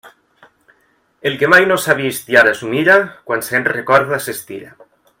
El 1.31 1.35
que 1.41 1.49
mai 1.55 1.67
s'ho 1.71 1.77
ha 1.95 1.97
vist 2.01 2.33
i 2.35 2.39
ara 2.43 2.57
s'ho 2.61 2.73
mira, 2.73 2.99
quan 3.29 3.49
se'n 3.51 3.71
recorda 3.77 4.21
s'estira. 4.27 4.77